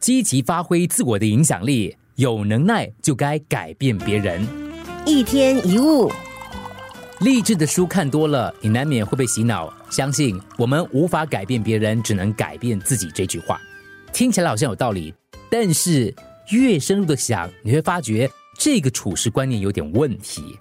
[0.00, 4.44] 积极发挥自我的影响力，有能耐就该改变别人。
[5.04, 6.10] 一天一物，
[7.20, 13.60] 励志的书看多了，你难免会被洗脑，相信我们无法改变别人，只能改变自己这句话，
[14.10, 15.12] 听起来好像有道理，
[15.50, 16.14] 但是
[16.50, 20.58] 越深入的想，你会发觉这个处事观念有点问题。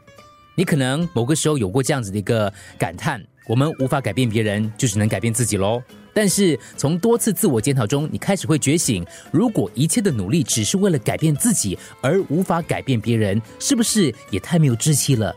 [0.55, 5.81] 你可能某个时候有过这样子的一个感叹：我们无法改变别人，就只能改变自己喽。
[6.19, 15.33] 但是从多次自我检讨中，你开始会觉醒：如果一切的努力只是为了改变自己，而无法改变别人，是不是也太没有志气了？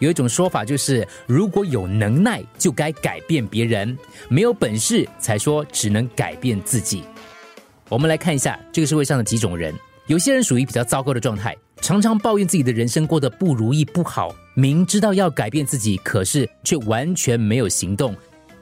[0.00, 3.96] 有一种说法就是：如果有能耐，就该改变别人；
[4.28, 7.04] 没有本事，才说只能改变自己。
[7.88, 9.72] 我们来看一下这个社会上的几种人。
[10.08, 18.12] 有些人属于比较糟糕的状态，常常抱怨自己的人生过得不如意、不好，明知道要改变自己，可是却完全没有行动。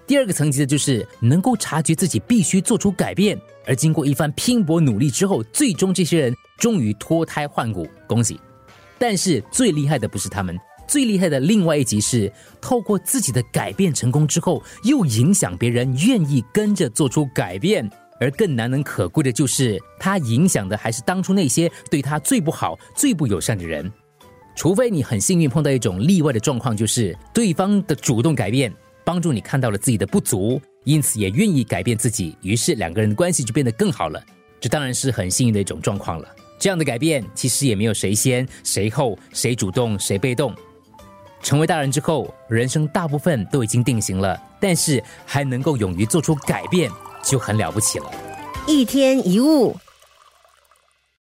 [0.07, 8.39] 第二个层级的就是能够察觉自己必须做出改变，而经过一番拼搏努力之后，最终这些人终于脱胎换骨，恭喜！
[8.99, 12.31] 但是最厉害的不是他们，最厉害的另外一级是
[12.61, 17.91] 透过自己的改变成功之后，又影响别人愿意跟着做出改变。
[18.21, 23.91] 而更难能可贵的就是，他影响的还是当初那些对他最不好、最不友善的人。
[24.55, 28.73] 除非你很幸运碰到一种例外的状况，就是对方的主动改变，
[29.05, 34.23] 帮助你看到了自己的不足，因此也愿意改变自己，于是两个人的关系就变得更好了。
[34.61, 36.29] 这当然是很幸运的一种状况了。
[36.59, 40.55] 这样的改变其实也没有谁先谁后，谁主动谁被动。
[41.43, 46.91] 成为大人之后，人生大部分都已经定型了，但是还能够勇于做出改变。
[47.27, 48.13] 就很了不起了。
[48.67, 49.75] 一天一物。